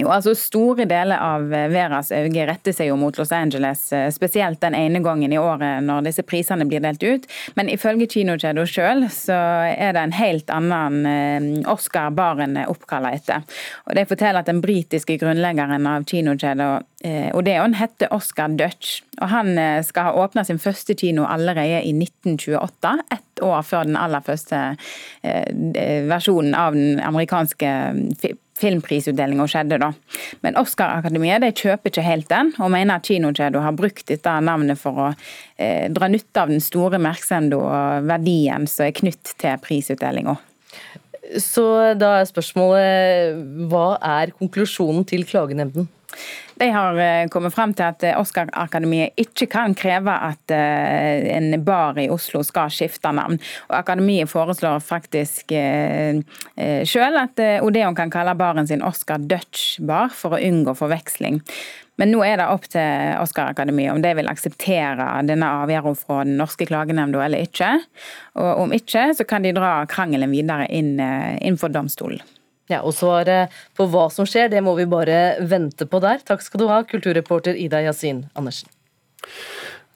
Jo, 0.00 0.08
altså 0.14 0.32
Store 0.38 0.86
deler 0.88 1.20
av 1.20 1.50
Veras 1.50 2.08
øyne 2.14 2.46
retter 2.48 2.72
seg 2.72 2.88
jo 2.88 2.96
mot 2.96 3.16
Los 3.20 3.32
Angeles, 3.36 3.82
eh, 3.92 4.08
spesielt 4.14 4.60
den 4.62 4.74
ene 4.78 5.02
gangen 5.04 5.32
i 5.32 5.38
året 5.38 5.84
når 5.84 6.06
disse 6.06 6.24
prisene 6.24 6.64
blir 6.68 6.80
delt 6.80 7.02
ut. 7.04 7.26
Men 7.58 7.68
ifølge 7.68 8.08
kinokjeden 8.14 8.70
sjøl 8.70 9.04
så 9.12 9.36
er 9.68 9.92
det 9.96 10.04
en 10.06 10.16
helt 10.16 10.52
annen 10.54 11.10
eh, 11.10 11.70
Oscar 11.70 12.14
Baren 12.16 12.56
er 12.56 12.72
oppkalla 12.72 13.12
etter. 13.18 13.44
Og 13.90 13.96
De 13.98 14.06
forteller 14.08 14.40
at 14.40 14.48
den 14.48 14.62
britiske 14.64 15.18
grunnleggeren 15.20 15.88
av 15.90 16.08
kinokjeden 16.08 16.86
eh, 17.04 17.28
Odeon 17.36 17.76
heter 17.76 18.12
Oscar 18.16 18.48
Dutch. 18.56 19.02
og 19.20 19.28
Han 19.34 19.52
skal 19.84 20.08
ha 20.08 20.24
åpna 20.24 20.46
sin 20.48 20.58
første 20.58 20.94
kino 20.96 21.26
allerede 21.28 21.82
i 21.84 21.92
1928, 21.92 22.96
ett 23.12 23.42
år 23.44 23.62
før 23.64 23.84
den 23.84 23.96
aller 24.00 24.24
første 24.24 24.60
versjonen 26.08 26.54
av 26.56 26.76
den 26.76 27.00
amerikanske 27.04 27.72
filmprisutdelinga 28.60 29.46
skjedde. 29.50 29.78
da. 29.80 29.92
Men 30.44 30.58
Oscar-akademiet 30.60 31.44
de 31.44 31.52
kjøper 31.52 31.92
ikke 31.92 32.06
helt 32.06 32.28
den, 32.30 32.52
og 32.58 32.72
mener 32.74 33.00
at 33.00 33.08
kinokjeden 33.08 33.64
har 33.64 33.76
brukt 33.76 34.06
dette 34.10 34.36
navnet 34.44 34.80
for 34.80 35.06
å 35.06 35.08
eh, 35.56 35.88
dra 35.92 36.10
nytte 36.10 36.44
av 36.44 36.52
den 36.52 36.62
store 36.64 37.00
merksomheten 37.02 37.56
og 37.56 38.08
verdien 38.08 38.66
som 38.70 38.86
er 38.86 38.96
knytt 38.96 39.34
til 39.40 39.60
prisutdelinga. 39.64 40.36
Så 41.38 41.62
da 42.00 42.16
er 42.18 42.28
spørsmålet 42.28 43.66
hva 43.70 43.94
er 44.02 44.32
konklusjonen 44.34 45.04
til 45.06 45.26
klagenemnden? 45.28 45.86
De 46.60 46.70
har 46.70 46.98
eh, 46.98 47.28
kommet 47.28 47.54
frem 47.54 47.72
til 47.72 47.86
at 47.86 48.02
eh, 48.04 48.16
Oscar-akademiet 48.20 49.16
ikke 49.20 49.46
kan 49.48 49.74
kreve 49.78 50.12
at 50.12 50.52
eh, 50.52 51.30
en 51.32 51.54
bar 51.64 51.96
i 52.00 52.10
Oslo 52.12 52.42
skal 52.44 52.72
skifte 52.74 53.12
navn. 53.16 53.38
Og 53.70 53.76
Akademiet 53.78 54.28
foreslår 54.28 54.82
faktisk 54.84 55.48
selv 55.50 57.18
at 57.20 57.40
Odeon 57.64 57.96
kan 57.96 58.12
kalle 58.12 58.34
baren 58.36 58.68
sin 58.68 58.84
Oscar 58.84 59.22
Dutch 59.22 59.78
Bar 59.86 60.12
for 60.14 60.36
å 60.36 60.40
unngå 60.40 60.74
forveksling. 60.76 61.40
Men 62.00 62.12
nå 62.12 62.20
er 62.24 62.38
det 62.40 62.48
opp 62.52 62.66
til 62.72 63.16
Oscar-akademiet 63.20 63.94
om 63.94 64.02
de 64.04 64.12
vil 64.18 64.28
akseptere 64.30 65.06
denne 65.28 65.48
avgjørelsen 65.62 66.04
fra 66.04 66.18
den 66.28 66.36
norske 66.40 66.68
klagenemnda 66.68 67.24
eller 67.24 67.48
ikke. 67.48 67.72
Og 68.40 68.66
om 68.66 68.76
ikke, 68.76 69.10
så 69.16 69.26
kan 69.28 69.44
de 69.44 69.54
dra 69.56 69.78
krangelen 69.90 70.32
videre 70.32 70.68
inn, 70.68 70.96
inn 71.00 71.60
for 71.60 71.72
domstolen. 71.72 72.20
Ja, 72.70 72.84
og 72.86 72.94
Svaret 72.94 73.54
på 73.74 73.88
hva 73.90 74.06
som 74.14 74.28
skjer, 74.28 74.50
det 74.52 74.62
må 74.62 74.76
vi 74.78 74.86
bare 74.90 75.40
vente 75.42 75.88
på 75.90 75.98
der. 76.02 76.22
Takk 76.26 76.44
skal 76.46 76.62
du 76.62 76.68
ha, 76.70 76.82
kulturreporter 76.86 77.58
Ida 77.58 77.82
Yasin 77.82 78.28
Andersen. 78.38 78.70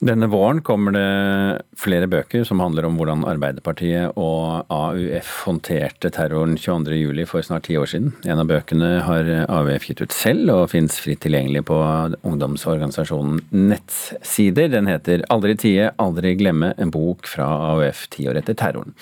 Denne 0.04 0.26
våren 0.28 0.58
kommer 0.60 0.92
det 0.92 1.62
flere 1.80 2.08
bøker 2.10 2.42
som 2.44 2.60
handler 2.60 2.84
om 2.84 2.98
hvordan 2.98 3.22
Arbeiderpartiet 3.30 4.18
og 4.20 4.66
AUF 4.74 5.30
håndterte 5.46 6.10
terroren 6.12 6.58
22.07 6.60 7.22
for 7.30 7.46
snart 7.46 7.68
ti 7.70 7.78
år 7.80 7.88
siden. 7.88 8.10
En 8.26 8.42
av 8.42 8.50
bøkene 8.50 8.90
har 9.06 9.30
AUF 9.46 9.86
gitt 9.88 10.02
ut 10.02 10.12
selv 10.12 10.52
og 10.52 10.66
fins 10.74 10.98
fritt 11.00 11.22
tilgjengelig 11.24 11.64
på 11.70 11.78
ungdomsorganisasjonen 12.26 13.40
nettsider. 13.70 14.68
Den 14.74 14.90
heter 14.90 15.24
Aldri 15.32 15.56
tie, 15.62 15.88
aldri 16.02 16.34
glemme, 16.42 16.74
en 16.76 16.92
bok 16.92 17.30
fra 17.30 17.48
AUF 17.72 18.08
ti 18.12 18.28
år 18.28 18.42
etter 18.42 18.58
terroren. 18.60 18.98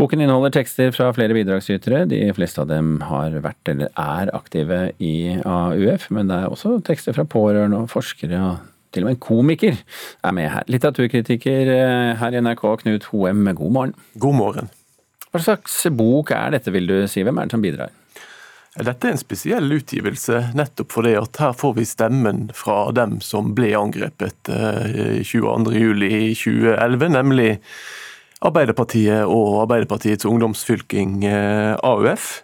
Boken 0.00 0.22
inneholder 0.24 0.54
tekster 0.54 0.92
fra 0.96 1.10
flere 1.12 1.36
bidragsytere. 1.36 2.06
De 2.08 2.24
fleste 2.36 2.62
av 2.62 2.70
dem 2.70 2.94
har 3.04 3.34
vært 3.44 3.68
eller 3.68 3.92
er 4.00 4.32
aktive 4.32 4.80
i 5.04 5.36
AUF, 5.44 6.08
men 6.14 6.32
det 6.32 6.40
er 6.40 6.52
også 6.52 6.78
tekster 6.86 7.16
fra 7.16 7.26
pårørende 7.28 7.84
og 7.84 7.90
forskere. 7.92 8.40
og 8.40 8.68
til 8.92 9.04
og 9.04 9.08
med 9.08 9.16
en 9.16 9.24
komiker 9.24 9.76
er 10.22 10.32
med 10.36 10.50
her. 10.52 10.66
Litteraturkritiker 10.68 11.70
eh, 11.72 12.10
her 12.20 12.34
i 12.36 12.42
NRK, 12.44 12.66
Knut 12.82 13.06
Hoem, 13.08 13.46
god 13.56 13.72
morgen. 13.72 13.94
God 14.20 14.36
morgen. 14.36 14.68
Hva 15.32 15.40
slags 15.40 15.78
bok 15.96 16.34
er 16.36 16.52
dette, 16.52 16.72
vil 16.74 16.90
du 16.90 16.98
si? 17.08 17.24
Hvem 17.24 17.40
er 17.40 17.48
det 17.48 17.56
som 17.56 17.64
bidrar? 17.64 17.94
Dette 18.72 19.08
er 19.08 19.12
en 19.12 19.20
spesiell 19.20 19.72
utgivelse, 19.76 20.38
nettopp 20.56 20.94
fordi 20.94 21.12
at 21.20 21.36
her 21.40 21.52
får 21.56 21.72
vi 21.76 21.84
stemmen 21.88 22.38
fra 22.56 22.90
dem 22.96 23.20
som 23.24 23.54
ble 23.56 23.74
angrepet 23.76 24.48
22.07.2011, 24.48 26.78
eh, 26.78 27.12
nemlig 27.16 27.50
Arbeiderpartiet 28.42 29.22
og 29.30 29.60
Arbeiderpartiets 29.62 30.26
ungdomsfylking 30.26 31.22
eh, 31.28 31.74
AUF. 31.86 32.42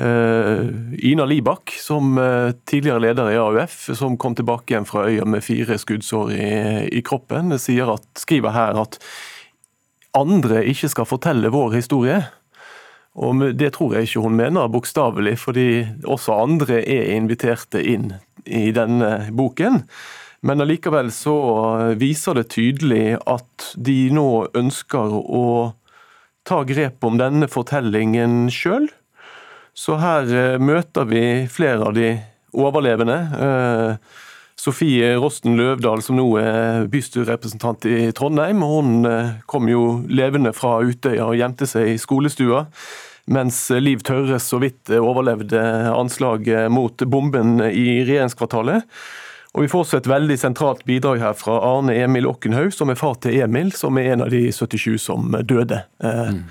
Eh, 0.00 0.68
Ina 1.10 1.26
Libak, 1.28 1.74
som 1.82 2.16
eh, 2.18 2.54
tidligere 2.64 3.02
leder 3.02 3.32
i 3.32 3.40
AUF, 3.40 3.90
som 3.98 4.16
kom 4.16 4.36
tilbake 4.38 4.72
igjen 4.72 4.88
fra 4.88 5.04
øya 5.08 5.26
med 5.28 5.44
fire 5.44 5.76
skuddsår 5.78 6.32
i, 6.32 6.48
i 7.00 7.02
kroppen, 7.04 7.52
at, 7.52 8.08
skriver 8.16 8.56
her 8.56 8.80
at 8.80 8.96
andre 10.16 10.64
ikke 10.70 10.88
skal 10.88 11.08
fortelle 11.08 11.52
vår 11.52 11.76
historie. 11.76 12.22
Og 13.18 13.42
Det 13.58 13.72
tror 13.74 13.94
jeg 13.94 14.08
ikke 14.08 14.22
hun 14.22 14.36
mener 14.38 14.70
bokstavelig, 14.70 15.38
fordi 15.42 15.68
også 16.06 16.38
andre 16.38 16.80
er 16.86 17.16
inviterte 17.16 17.82
inn 17.82 18.12
i 18.46 18.70
denne 18.72 19.28
boken. 19.34 19.82
Men 20.46 20.62
allikevel 20.62 21.10
så 21.10 21.34
viser 21.98 22.38
det 22.38 22.50
tydelig 22.54 23.18
at 23.26 23.72
de 23.74 23.96
nå 24.14 24.28
ønsker 24.56 25.16
å 25.18 25.46
ta 26.48 26.62
grep 26.64 27.04
om 27.04 27.18
denne 27.20 27.48
fortellingen 27.50 28.46
sjøl. 28.52 28.88
Så 29.78 29.98
her 30.00 30.30
eh, 30.34 30.56
møter 30.58 31.06
vi 31.06 31.22
flere 31.50 31.90
av 31.90 31.94
de 31.94 32.14
overlevende. 32.56 33.18
Eh, 33.46 34.24
Sofie 34.58 35.12
Rosten 35.20 35.54
Løvdahl, 35.58 36.02
som 36.02 36.18
nå 36.18 36.26
er 36.40 36.88
bystyrerepresentant 36.90 37.86
i 37.86 38.08
Trondheim, 38.16 38.64
hun 38.66 39.06
eh, 39.06 39.36
kom 39.46 39.68
jo 39.70 40.00
levende 40.10 40.54
fra 40.56 40.80
Utøya 40.82 41.28
og 41.28 41.38
gjemte 41.38 41.68
seg 41.70 41.92
i 41.92 42.00
skolestua. 42.00 42.64
Mens 43.28 43.60
Liv 43.76 44.00
Tørres 44.08 44.48
så 44.48 44.58
vidt 44.62 44.88
overlevde 44.96 45.60
anslaget 45.92 46.72
mot 46.72 47.04
bomben 47.12 47.58
i 47.68 48.00
regjeringskvartalet. 48.08 48.88
Og 49.54 49.62
Vi 49.64 49.68
får 49.72 49.80
også 49.84 49.98
et 49.98 50.10
veldig 50.10 50.38
sentralt 50.38 50.84
bidrag 50.88 51.20
her 51.22 51.34
fra 51.36 51.54
Arne 51.64 51.94
Emil 51.96 52.26
Okkenhaug, 52.28 52.72
som 52.74 52.90
er 52.92 53.00
far 53.00 53.14
til 53.22 53.40
Emil, 53.42 53.72
som 53.76 53.98
er 53.98 54.04
en 54.12 54.22
av 54.26 54.30
de 54.32 54.52
77 54.52 54.98
som 55.00 55.36
døde. 55.48 55.78
Eh, 56.04 56.30
mm. 56.36 56.42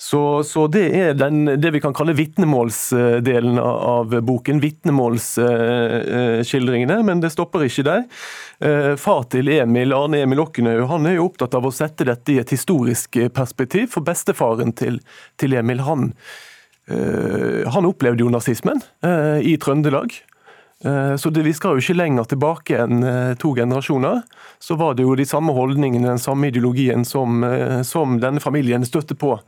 Så, 0.00 0.44
så, 0.46 0.68
det 0.70 0.94
er 0.94 1.14
den, 1.18 1.58
det 1.58 1.72
vi 1.74 1.80
kan 1.82 1.94
kalle 1.96 2.12
vitnemålsdelen 2.14 3.58
av 3.58 4.20
boken. 4.22 4.60
Vitnemålsskildringene, 4.62 7.02
men 7.02 7.20
det 7.24 7.32
stopper 7.34 7.66
ikke 7.66 7.82
der. 7.88 8.04
Eh, 8.62 8.94
far 9.02 9.26
til 9.34 9.50
Emil, 9.56 9.90
Arne 9.96 10.22
Emil 10.22 10.38
Okkenhaug, 10.44 10.84
han 10.92 11.08
er 11.10 11.18
jo 11.18 11.26
opptatt 11.26 11.56
av 11.58 11.66
å 11.66 11.74
sette 11.74 12.06
dette 12.06 12.30
i 12.36 12.38
et 12.38 12.54
historisk 12.54 13.18
perspektiv. 13.34 13.90
For 13.96 14.06
bestefaren 14.06 14.70
til, 14.78 15.02
til 15.34 15.58
Emil, 15.58 15.82
han, 15.82 16.14
eh, 16.86 17.66
han 17.66 17.90
opplevde 17.90 18.22
jo 18.22 18.30
nazismen 18.30 18.78
i 19.42 19.58
Trøndelag. 19.58 20.14
Eh, 20.84 21.16
så 21.16 21.30
det, 21.30 21.42
Vi 21.42 21.54
skal 21.54 21.74
jo 21.74 21.82
ikke 21.82 21.98
lenger 21.98 22.28
tilbake 22.30 22.78
enn 22.84 23.02
eh, 23.02 23.34
to 23.40 23.54
generasjoner. 23.56 24.22
Så 24.62 24.78
var 24.78 24.94
det 24.94 25.06
jo 25.06 25.16
de 25.18 25.26
samme 25.26 25.54
holdningene, 25.56 26.06
den 26.08 26.22
samme 26.22 26.52
ideologien 26.52 27.04
som, 27.04 27.42
eh, 27.44 27.82
som 27.82 28.18
denne 28.22 28.40
familien 28.40 28.86
støtte 28.86 29.18
på. 29.18 29.38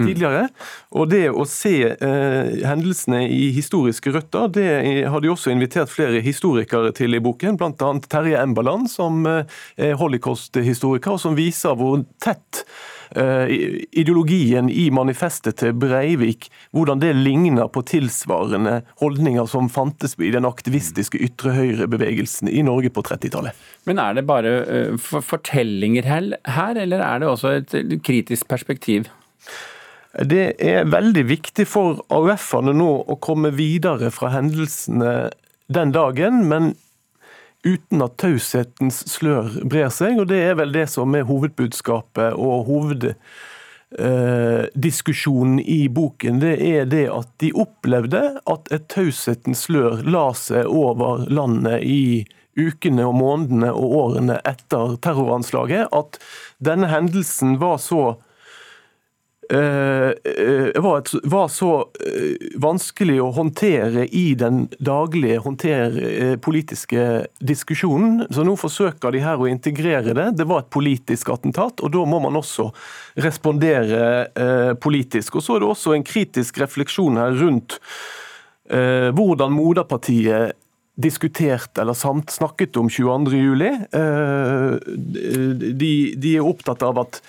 Tidligere. 0.00 0.48
Og 0.96 1.08
det 1.12 1.24
å 1.30 1.46
se 1.48 1.76
eh, 1.92 2.50
hendelsene 2.66 3.22
i 3.28 3.50
historiske 3.56 4.12
røtter, 4.14 4.50
det 4.56 4.68
har 5.10 5.24
de 5.24 5.32
også 5.32 5.54
invitert 5.54 5.92
flere 5.92 6.20
historikere 6.24 6.92
til 6.96 7.16
i 7.16 7.22
boken. 7.22 7.58
Bl.a. 7.60 7.94
Terje 8.06 8.42
Embaland, 8.42 8.90
som 8.92 9.24
er 9.26 9.96
holocaust-historiker, 10.00 11.16
og 11.16 11.22
som 11.22 11.38
viser 11.38 11.76
hvor 11.78 12.04
tett 12.22 12.66
Eh, 13.10 13.48
ideologien 13.90 14.70
i 14.70 14.88
manifestet 14.90 15.60
til 15.60 15.74
Breivik, 15.78 16.48
hvordan 16.74 17.00
det 17.00 17.12
ligner 17.14 17.68
på 17.70 17.84
tilsvarende 17.86 18.80
holdninger 19.02 19.46
som 19.50 19.70
fantes 19.70 20.16
i 20.18 20.32
den 20.34 20.48
aktivistiske 20.48 21.20
ytre 21.22 21.54
høyre-bevegelsen 21.54 22.50
i 22.50 22.64
Norge 22.66 22.90
på 22.90 23.04
30-tallet. 23.06 23.54
Men 23.86 24.02
er 24.02 24.18
det 24.18 24.26
bare 24.26 24.56
eh, 24.64 24.98
fortellinger 24.98 26.08
her, 26.10 26.82
eller 26.82 27.04
er 27.06 27.22
det 27.22 27.30
også 27.30 27.54
et 27.60 27.78
kritisk 28.02 28.48
perspektiv? 28.50 29.06
Det 30.24 30.54
er 30.64 30.86
veldig 30.88 31.26
viktig 31.28 31.66
for 31.68 31.98
AUF-ene 32.14 32.72
nå 32.72 32.88
å 33.04 33.18
komme 33.20 33.50
videre 33.52 34.08
fra 34.14 34.30
hendelsene 34.32 35.28
den 35.68 35.92
dagen, 35.92 36.46
men 36.48 36.72
uten 37.66 38.04
at 38.04 38.14
taushetens 38.22 39.02
slør 39.10 39.48
brer 39.68 39.90
seg. 39.92 40.18
Og 40.20 40.26
det 40.30 40.38
er 40.44 40.54
vel 40.60 40.72
det 40.74 40.86
som 40.92 41.14
er 41.18 41.24
hovedbudskapet 41.28 42.32
og 42.32 42.64
hoveddiskusjonen 42.70 45.58
eh, 45.60 45.66
i 45.76 45.88
boken. 45.92 46.40
Det 46.40 46.54
er 46.64 46.84
det 46.88 47.08
at 47.12 47.28
de 47.42 47.52
opplevde 47.52 48.40
at 48.40 48.72
et 48.72 48.88
taushetens 48.92 49.62
slør 49.66 50.02
la 50.06 50.32
seg 50.38 50.66
over 50.70 51.26
landet 51.28 51.82
i 51.84 52.26
ukene 52.56 53.04
og 53.04 53.14
månedene 53.18 53.72
og 53.76 53.92
årene 54.00 54.40
etter 54.48 54.96
terroranslaget. 55.04 55.92
At 55.92 56.16
denne 56.64 56.88
hendelsen 56.88 57.60
var 57.60 57.76
så 57.82 58.16
var, 59.54 60.98
et, 60.98 61.10
var, 61.22 61.48
så 61.52 61.70
eh, 62.02 62.48
vanskelig 62.62 63.20
å 63.22 63.30
håndtere 63.36 64.06
i 64.10 64.34
den 64.38 64.64
daglige 64.82 65.38
håndtere, 65.44 66.34
politiske 66.42 67.26
diskusjonen. 67.38 68.24
Så 68.30 68.42
nå 68.46 68.56
forsøker 68.58 69.14
de 69.14 69.22
her 69.22 69.38
å 69.38 69.48
integrere 69.50 70.16
det. 70.18 70.28
Det 70.40 70.48
var 70.50 70.64
et 70.64 70.72
politisk 70.74 71.30
attentat, 71.34 71.80
og 71.80 71.94
da 71.94 72.04
må 72.08 72.20
man 72.24 72.38
også 72.40 72.72
respondere 73.22 74.74
politisk. 74.82 75.38
Og 75.38 75.46
Så 75.46 75.56
er 75.56 75.62
det 75.62 75.70
også 75.70 75.94
en 75.94 76.06
kritisk 76.06 76.58
refleksjon 76.62 77.20
her 77.20 77.36
rundt 77.38 77.78
eh, 78.70 79.10
hvordan 79.14 79.54
moderpartiet 79.54 80.56
diskutert 80.96 81.78
eller 81.78 81.92
samt 81.92 82.32
snakket 82.32 82.76
om 82.80 82.88
22.07. 82.88 83.36
juli. 83.36 83.70
de, 85.76 85.92
de 86.16 86.36
er 86.36 86.46
opptatt 86.46 86.82
av 86.86 87.02
at, 87.04 87.20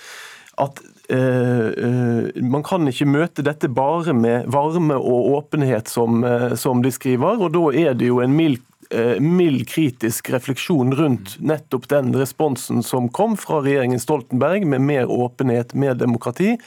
at 0.64 0.80
eh, 0.80 0.86
eh, 0.86 0.97
man 1.10 2.64
kan 2.68 2.88
ikke 2.90 3.08
møte 3.08 3.46
dette 3.46 3.70
bare 3.72 4.12
med 4.14 4.50
varme 4.52 4.98
og 4.98 5.30
åpenhet, 5.38 5.88
som, 5.88 6.24
eh, 6.24 6.56
som 6.56 6.82
de 6.84 6.92
skriver. 6.92 7.40
og 7.42 7.54
Da 7.54 7.72
er 7.72 7.94
det 7.94 8.10
jo 8.10 8.20
en 8.20 8.36
mild 8.36 8.60
eh, 8.92 9.20
mild 9.20 9.68
kritisk 9.68 10.30
refleksjon 10.30 10.94
rundt 10.96 11.38
nettopp 11.40 11.88
den 11.88 12.14
responsen 12.16 12.84
som 12.84 13.10
kom 13.10 13.38
fra 13.38 13.62
regjeringen 13.62 14.00
Stoltenberg, 14.00 14.66
med 14.68 14.82
mer 14.82 15.12
åpenhet, 15.12 15.74
mer 15.74 15.94
demokrati 15.94 16.58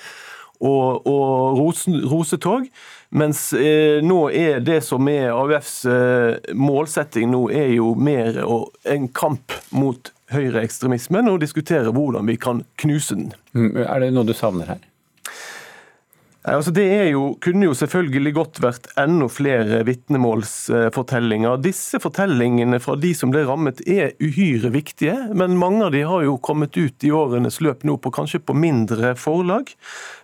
og, 0.61 1.07
og 1.09 1.61
rosetog. 2.11 2.69
Mens 3.11 3.53
eh, 3.57 3.99
nå 4.05 4.29
er 4.31 4.61
det 4.63 4.83
som 4.87 5.09
er 5.11 5.33
AUFs 5.33 5.85
eh, 5.91 6.55
målsetting 6.55 7.33
nå, 7.33 7.49
er 7.51 7.73
jo 7.75 7.95
mer 7.99 8.43
å, 8.45 8.63
en 8.85 9.09
kamp 9.09 9.57
mot 9.75 10.13
høyreekstremismen 10.35 11.31
og 11.31 11.41
diskutere 11.43 11.95
hvordan 11.95 12.29
vi 12.31 12.39
kan 12.41 12.65
knuse 12.83 13.19
den. 13.19 13.33
Mm, 13.53 13.75
Er 13.85 14.01
det 14.01 14.15
noe 14.15 14.29
du 14.29 14.37
savner 14.37 14.75
her? 14.75 14.87
Nei, 16.41 16.55
Altså 16.57 16.73
det 16.73 16.87
jo, 17.11 17.35
kunne 17.45 17.67
jo 17.67 17.75
selvfølgelig 17.77 18.33
godt 18.33 18.61
vært 18.65 18.87
enda 19.01 19.27
flere 19.29 19.83
vitnemålsfortellinger. 19.85 21.59
Disse 21.61 22.01
fortellingene 22.01 22.81
fra 22.81 22.97
de 22.97 23.13
som 23.17 23.33
ble 23.35 23.43
rammet 23.45 23.83
er 23.85 24.15
uhyre 24.25 24.73
viktige, 24.73 25.19
men 25.37 25.59
mange 25.61 25.85
av 25.85 25.93
de 25.93 26.01
har 26.09 26.25
jo 26.25 26.39
kommet 26.41 26.79
ut 26.81 27.05
i 27.05 27.13
årenes 27.13 27.61
løp 27.61 27.85
nå 27.85 27.99
på 28.01 28.13
kanskje 28.17 28.41
på 28.41 28.57
mindre 28.57 29.13
forlag. 29.21 29.69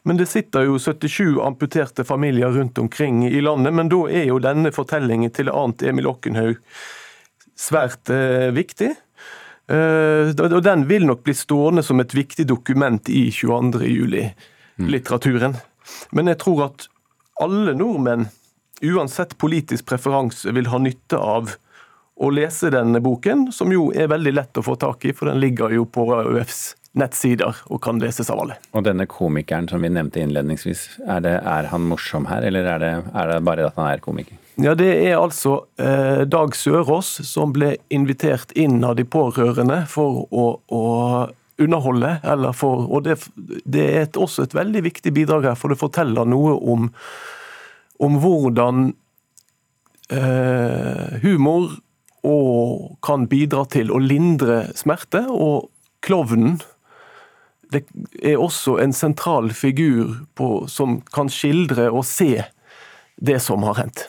Men 0.09 0.17
det 0.17 0.31
sitter 0.33 0.65
jo 0.71 0.81
77 0.81 1.37
amputerte 1.45 2.07
familier 2.09 2.55
rundt 2.55 2.81
omkring 2.81 3.27
i 3.29 3.43
landet, 3.45 3.77
men 3.77 3.93
da 3.93 4.07
er 4.09 4.31
jo 4.31 4.41
denne 4.41 4.73
fortellingen 4.73 5.35
til 5.37 5.53
annet 5.53 5.85
Emil 5.85 6.09
Okkenhaug 6.09 6.63
svært 7.57 8.09
eh, 8.13 8.49
viktig. 8.57 8.95
Eh, 9.67 10.31
og 10.31 10.63
den 10.63 10.87
vil 10.87 11.07
nok 11.09 11.25
bli 11.27 11.35
stående 11.35 11.83
som 11.83 12.01
et 12.03 12.15
viktig 12.15 12.47
dokument 12.47 13.09
i 13.11 13.27
22. 13.35 13.83
juli-litteraturen. 13.91 15.57
Men 16.15 16.33
jeg 16.33 16.41
tror 16.43 16.69
at 16.71 16.89
alle 17.43 17.75
nordmenn, 17.77 18.29
uansett 18.85 19.37
politisk 19.39 19.89
preferanse, 19.89 20.53
vil 20.55 20.71
ha 20.73 20.81
nytte 20.83 21.19
av 21.19 21.57
å 22.17 22.31
lese 22.33 22.71
denne 22.73 23.03
boken, 23.05 23.51
som 23.53 23.73
jo 23.73 23.91
er 23.93 24.09
veldig 24.09 24.33
lett 24.39 24.57
å 24.57 24.65
få 24.65 24.77
tak 24.81 25.05
i, 25.05 25.13
for 25.13 25.29
den 25.29 25.43
ligger 25.43 25.75
jo 25.75 25.85
på 25.85 26.07
AUFs 26.17 26.75
nettsider 26.97 27.59
og 27.69 27.83
kan 27.85 28.01
leses 28.01 28.31
av 28.33 28.41
alle. 28.41 28.57
Og 28.73 28.87
denne 28.87 29.05
komikeren 29.11 29.69
som 29.69 29.85
vi 29.85 29.93
nevnte 29.93 30.23
innledningsvis, 30.23 30.87
er, 31.05 31.21
det, 31.27 31.37
er 31.45 31.69
han 31.73 31.85
morsom 31.91 32.29
her, 32.31 32.47
eller 32.49 32.71
er 32.73 32.83
det, 32.83 32.93
er 33.13 33.33
det 33.33 33.41
bare 33.45 33.69
at 33.69 33.77
han 33.77 33.91
er 33.91 34.05
komiker? 34.05 34.41
Ja, 34.57 34.75
Det 34.75 34.89
er 34.89 35.19
altså 35.21 35.67
eh, 35.77 36.23
Dag 36.25 36.55
Sørås 36.57 37.11
som 37.29 37.53
ble 37.53 37.75
invitert 37.93 38.55
inn 38.57 38.81
av 38.89 38.95
de 38.97 39.05
pårørende 39.05 39.83
for 39.93 40.23
å, 40.33 40.47
å 40.73 40.85
underholde. 41.61 42.15
For, 42.57 42.87
og 42.89 43.05
det, 43.05 43.19
det 43.69 43.85
er 43.85 44.07
et, 44.07 44.17
også 44.17 44.47
et 44.47 44.57
veldig 44.57 44.81
viktig 44.89 45.13
bidrag 45.13 45.51
her, 45.51 45.59
for 45.61 45.73
det 45.73 45.81
forteller 45.81 46.25
noe 46.25 46.55
om, 46.57 46.89
om 48.01 48.17
hvordan 48.25 48.89
eh, 50.09 51.21
humor 51.21 51.77
og 52.27 52.97
kan 53.05 53.29
bidra 53.29 53.67
til 53.69 53.93
å 53.93 54.01
lindre 54.01 54.71
smerte. 54.73 55.27
Og 55.29 55.69
klovnen 56.01 56.63
det 57.77 57.85
er 58.25 58.41
også 58.41 58.79
en 58.81 58.97
sentral 58.97 59.53
figur 59.53 60.23
på, 60.39 60.65
som 60.65 61.03
kan 61.13 61.29
skildre 61.29 61.91
og 61.93 62.07
se 62.09 62.47
det 63.21 63.43
som 63.45 63.69
har 63.69 63.83
hendt. 63.85 64.09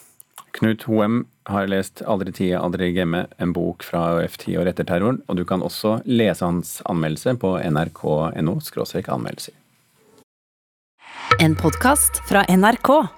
Knut 0.58 0.84
Hoem 0.84 1.28
har 1.46 1.68
lest 1.70 2.02
'Aldri 2.02 2.32
tie, 2.34 2.58
aldri 2.58 2.90
glemme', 2.96 3.28
en 3.38 3.54
bok 3.54 3.84
fra 3.86 4.00
AUF 4.10 4.38
ti 4.42 4.58
år 4.58 4.72
etter 4.72 4.88
terroren. 4.90 5.22
Og 5.30 5.38
du 5.38 5.46
kan 5.46 5.62
også 5.62 6.00
lese 6.06 6.46
hans 6.46 6.82
anmeldelse 6.90 7.36
på 7.38 7.54
nrk.no 7.62 8.58
anmeldelser. 9.18 9.54
En 11.40 11.56
podkast 11.56 12.24
fra 12.30 12.42
NRK. 12.50 13.17